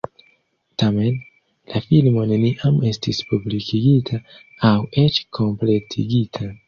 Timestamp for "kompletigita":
5.41-6.51